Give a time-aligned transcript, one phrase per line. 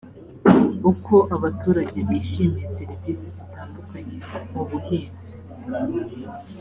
[0.91, 4.17] uko abaturage bishimiye serivisi zitandukanye
[4.51, 5.33] mu buhinzi